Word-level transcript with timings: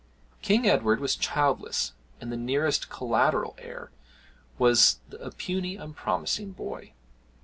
King 0.41 0.67
Edward 0.67 0.99
was 0.99 1.15
childless, 1.15 1.93
and 2.19 2.31
the 2.31 2.35
nearest 2.35 2.89
collateral 2.89 3.53
heir 3.59 3.91
was 4.57 4.97
a 5.11 5.29
puny 5.29 5.75
unpromising 5.75 6.53
boy. 6.53 6.93